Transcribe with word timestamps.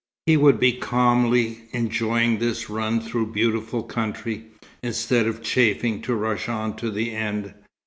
He 0.25 0.35
would 0.35 0.59
be 0.59 0.71
calmly 0.71 1.59
enjoying 1.73 2.39
this 2.39 2.71
run 2.71 3.01
through 3.01 3.27
beautiful 3.33 3.83
country, 3.83 4.45
instead 4.81 5.27
of 5.27 5.43
chafing 5.43 6.01
to 6.01 6.15
rush 6.15 6.49
on 6.49 6.75
to 6.77 6.89
the 6.89 7.11
end. 7.11 7.53